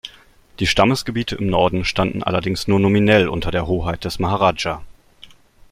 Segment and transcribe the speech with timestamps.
[0.57, 4.81] Die Stammesgebiete im Norden standen allerdings nur nominell unter der Hoheit des Maharaja.